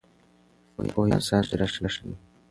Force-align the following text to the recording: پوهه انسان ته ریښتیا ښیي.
پوهه 0.93 1.09
انسان 1.15 1.41
ته 1.49 1.53
ریښتیا 1.61 1.89
ښیي. 1.93 2.13